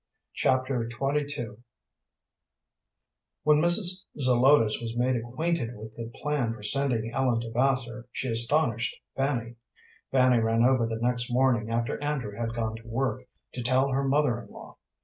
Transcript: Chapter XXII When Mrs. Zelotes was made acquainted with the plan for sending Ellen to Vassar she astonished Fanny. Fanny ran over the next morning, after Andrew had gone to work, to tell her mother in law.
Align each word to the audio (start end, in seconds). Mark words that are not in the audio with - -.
Chapter 0.33 0.89
XXII 0.89 1.57
When 3.43 3.59
Mrs. 3.61 4.05
Zelotes 4.17 4.81
was 4.81 4.95
made 4.97 5.15
acquainted 5.15 5.77
with 5.77 5.95
the 5.95 6.11
plan 6.23 6.55
for 6.55 6.63
sending 6.63 7.11
Ellen 7.13 7.39
to 7.41 7.51
Vassar 7.51 8.07
she 8.11 8.27
astonished 8.27 8.95
Fanny. 9.15 9.57
Fanny 10.11 10.39
ran 10.39 10.63
over 10.63 10.87
the 10.87 10.97
next 10.99 11.31
morning, 11.31 11.69
after 11.69 12.01
Andrew 12.03 12.35
had 12.35 12.55
gone 12.55 12.77
to 12.77 12.87
work, 12.87 13.27
to 13.53 13.61
tell 13.61 13.89
her 13.89 14.03
mother 14.03 14.41
in 14.41 14.49
law. 14.49 14.77